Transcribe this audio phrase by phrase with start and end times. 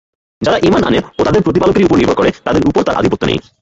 [0.41, 3.39] যারা ঈমান আনে ও তাদের প্রতিপালকেরই উপর নির্ভর করে তাদের উপর তার আধিপত্য নেই।